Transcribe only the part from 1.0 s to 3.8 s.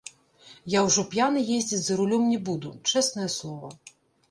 п'яны ездзіць за рулём не буду, чэснае слова.